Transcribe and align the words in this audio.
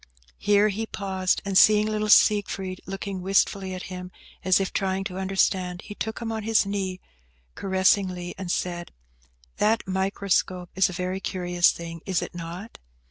Here 0.39 0.69
he 0.69 0.87
paused, 0.87 1.43
and 1.45 1.55
seeing 1.55 1.85
little 1.85 2.09
Siegfried 2.09 2.81
looking 2.87 3.21
wistfully 3.21 3.75
at 3.75 3.83
him, 3.93 4.09
as 4.43 4.59
if 4.59 4.73
trying 4.73 5.03
to 5.03 5.19
understand, 5.19 5.83
he 5.83 5.93
took 5.93 6.17
him 6.17 6.31
on 6.31 6.41
his 6.41 6.65
knee 6.65 6.99
caressingly, 7.53 8.33
and 8.35 8.51
said, 8.51 8.93
"That 9.57 9.87
microscope 9.87 10.71
is 10.73 10.89
a 10.89 10.91
very 10.93 11.19
curious 11.19 11.71
thing, 11.71 12.01
is 12.07 12.23
it 12.23 12.33
not?" 12.33 12.79